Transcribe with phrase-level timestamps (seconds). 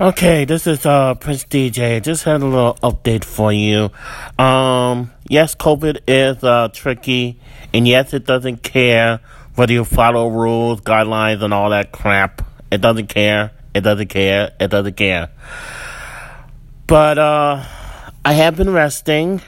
[0.00, 2.00] Okay, this is uh Prince DJ.
[2.00, 3.90] Just had a little update for you.
[4.38, 7.40] Um, yes, COVID is uh tricky,
[7.74, 9.18] and yes, it doesn't care
[9.56, 12.48] whether you follow rules, guidelines, and all that crap.
[12.70, 13.50] It doesn't care.
[13.74, 14.52] It doesn't care.
[14.60, 15.30] It doesn't care.
[16.86, 17.64] But uh,
[18.24, 19.42] I have been resting.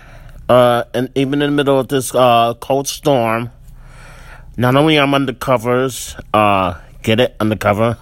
[0.48, 3.52] Uh, and even in the middle of this uh cold storm,
[4.56, 6.16] not only I'm under covers.
[6.34, 7.98] Uh, get it undercover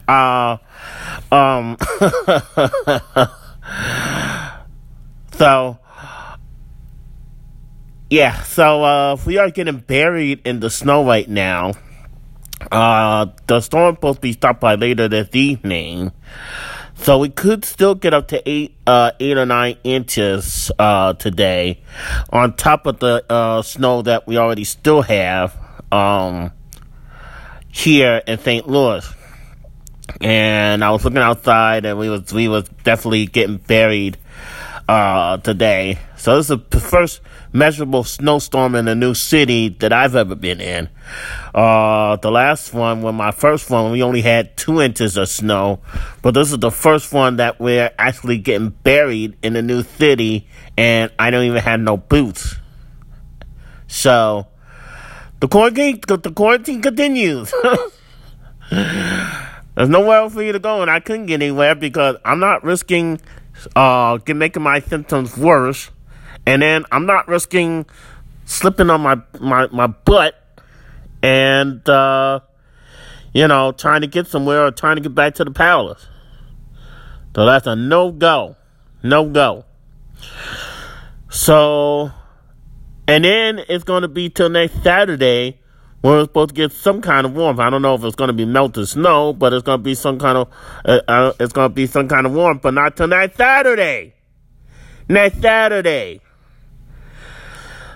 [0.08, 0.58] uh,
[1.32, 1.78] um,
[5.38, 5.78] so,
[8.10, 11.74] yeah, so, uh, we are getting buried in the snow right now.
[12.72, 16.12] Uh, the storm supposed to be stopped by later this evening.
[16.98, 21.82] So we could still get up to eight, uh, eight or nine inches uh, today,
[22.30, 25.56] on top of the uh, snow that we already still have
[25.92, 26.52] um,
[27.70, 28.68] here in St.
[28.68, 29.08] Louis.
[30.22, 34.18] And I was looking outside, and we was we was definitely getting buried
[34.88, 36.00] uh, today.
[36.18, 40.62] So this is the first measurable snowstorm in a new city that I've ever been
[40.62, 40.90] in.
[41.54, 45.80] Uh, the last one, when my first one, we only had two inches of snow,
[46.22, 50.48] but this is the first one that we're actually getting buried in a new city,
[50.78, 52.56] and I don't even have no boots.
[53.88, 54.48] So
[55.40, 57.54] the quarantine, the quarantine continues.
[59.76, 62.64] There's nowhere else for you to go, and I couldn't get anywhere because I'm not
[62.64, 63.20] risking
[63.76, 65.92] uh, making my symptoms worse
[66.46, 67.86] and then I'm not risking
[68.46, 70.42] slipping on my my, my butt
[71.22, 72.40] and uh,
[73.34, 76.06] you know trying to get somewhere or trying to get back to the palace.
[77.36, 78.56] So that's a no go,
[79.04, 79.66] no go.
[81.30, 82.12] So,
[83.08, 85.60] and then it's going to be till next Saturday
[86.06, 87.60] we're supposed to get some kind of warmth.
[87.60, 89.96] I don't know if it's going to be melted snow, but it's going to be
[89.96, 90.50] some kind of
[90.86, 94.14] uh, uh, it's going to be some kind of warmth, but not till next Saturday.
[95.10, 96.22] Next Saturday.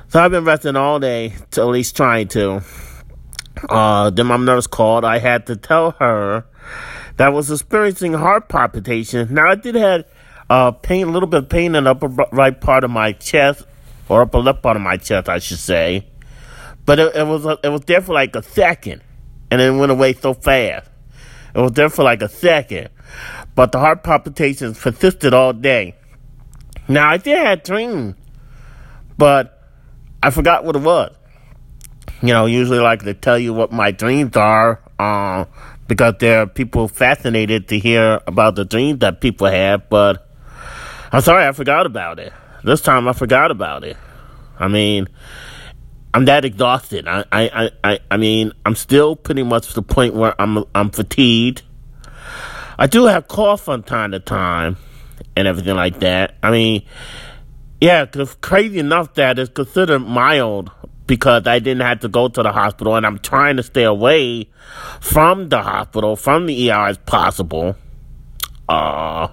[0.08, 2.64] So I've been resting all day, to at least trying to.
[3.70, 5.06] Uh, then my nurse called.
[5.06, 6.46] I had to tell her
[7.18, 9.30] that I was experiencing heart palpitations.
[9.30, 10.06] Now I did have
[10.50, 13.68] uh, pain, a little bit of pain in the upper right part of my chest,
[14.08, 16.09] or upper left part of my chest, I should say.
[16.90, 19.04] But it, it was it was there for like a second,
[19.52, 20.90] and then went away so fast.
[21.54, 22.90] It was there for like a second,
[23.54, 25.94] but the heart palpitations persisted all day.
[26.88, 28.16] Now I did have dreams,
[29.20, 29.70] but
[30.24, 31.16] I forgot what it was.
[32.24, 35.46] You know, usually I like to tell you what my dreams are, um,
[35.88, 40.28] because there are people fascinated to hear about the dreams that people have, but
[41.12, 42.34] I'm sorry I forgot about it.
[42.64, 43.96] This time I forgot about it.
[44.58, 45.08] I mean,
[46.14, 47.08] I'm that exhausted.
[47.08, 50.90] I, I, I, I mean, I'm still pretty much to the point where I'm, I'm
[50.90, 51.62] fatigued.
[52.78, 54.78] I do have cough from time to time
[55.36, 56.36] and everything like that.
[56.42, 56.84] I mean,
[57.82, 60.72] yeah, cause crazy enough that it's considered mild
[61.08, 64.50] because I didn't have to go to the hospital and I'm trying to stay away
[65.02, 67.76] from the hospital, from the ER as possible.
[68.68, 69.29] Uh,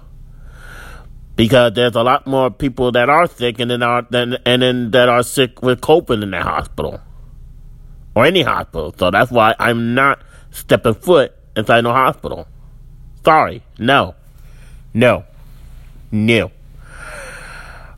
[1.37, 4.91] because there's a lot more people that are sick and then are than and then
[4.91, 6.99] that are sick with COVID in the hospital
[8.15, 8.93] or any hospital.
[8.97, 12.47] So that's why I'm not stepping foot inside no hospital.
[13.23, 14.15] Sorry, no,
[14.93, 15.25] no,
[16.11, 16.51] no.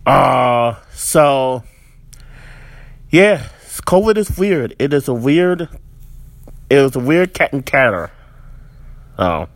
[0.06, 1.64] Uh, so,
[3.10, 3.48] yeah,
[3.86, 4.76] COVID is weird.
[4.80, 5.70] It is a weird,
[6.70, 8.12] it was a weird cat and catter.
[9.18, 9.48] Oh.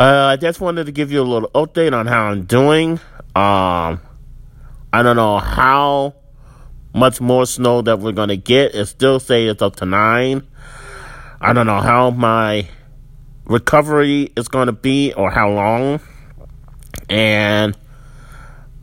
[0.00, 2.92] Uh, I just wanted to give you a little update on how I'm doing.
[3.36, 4.00] Um,
[4.94, 6.14] I don't know how
[6.94, 8.74] much more snow that we're gonna get.
[8.74, 10.48] It still say it's up to nine.
[11.38, 12.66] I don't know how my
[13.44, 16.00] recovery is gonna be or how long.
[17.10, 17.76] And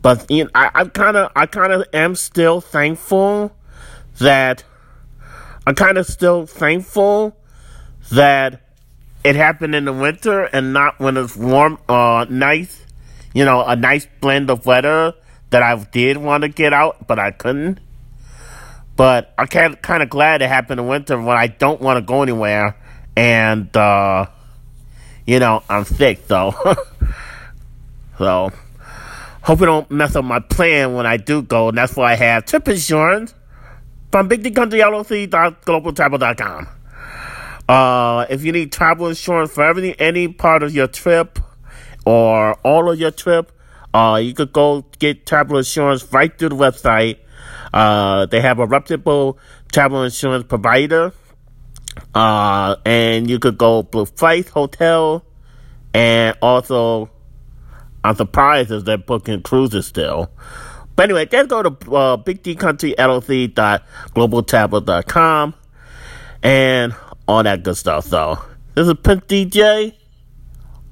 [0.00, 3.56] but you know, I, I kind of, I kind of am still thankful
[4.20, 4.62] that
[5.66, 7.36] I'm kind of still thankful
[8.12, 8.67] that
[9.24, 12.84] it happened in the winter and not when it's warm, uh, nice,
[13.34, 15.14] you know, a nice blend of weather
[15.50, 17.80] that I did want to get out, but I couldn't.
[18.96, 22.22] But I'm kind of glad it happened in winter when I don't want to go
[22.22, 22.76] anywhere
[23.16, 24.26] and, uh,
[25.26, 26.54] you know, I'm sick, so.
[28.18, 28.50] so.
[29.42, 32.16] Hope it don't mess up my plan when I do go, and that's why I
[32.16, 33.34] have trip insurance
[34.10, 34.42] from Big.
[37.68, 41.38] Uh, if you need travel insurance for any any part of your trip
[42.06, 43.52] or all of your trip,
[43.92, 47.18] uh, you could go get travel insurance right through the website.
[47.72, 49.38] Uh, they have a reputable
[49.70, 51.12] travel insurance provider,
[52.14, 55.24] uh, and you could go book flights, hotel,
[55.92, 57.10] and also
[58.02, 60.30] I'm surprised if they're booking cruises still.
[60.96, 62.16] But anyway, just go to uh,
[62.56, 62.94] Country
[66.42, 66.94] and
[67.28, 68.06] all that good stuff.
[68.06, 68.42] So,
[68.74, 69.94] this is Pimp DJ.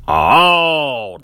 [0.06, 1.16] Oh.